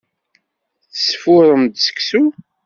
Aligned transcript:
Tesfurrem-d 0.93 1.75
seksu? 1.85 2.23